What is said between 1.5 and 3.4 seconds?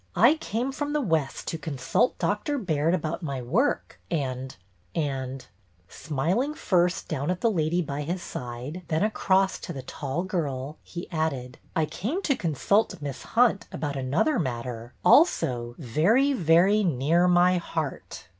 consult Dr. Baird about my